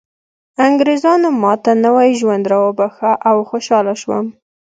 انګریزانو 0.67 1.29
ماته 1.41 1.71
نوی 1.85 2.09
ژوند 2.19 2.43
راوباښه 2.53 3.11
او 3.29 3.37
خوشحاله 3.49 3.93
شوم 4.01 4.25